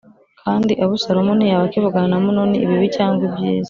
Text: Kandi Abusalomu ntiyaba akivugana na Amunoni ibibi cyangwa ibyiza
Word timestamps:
Kandi 0.41 0.71
Abusalomu 0.83 1.31
ntiyaba 1.35 1.65
akivugana 1.67 2.07
na 2.09 2.17
Amunoni 2.19 2.57
ibibi 2.63 2.87
cyangwa 2.95 3.23
ibyiza 3.27 3.59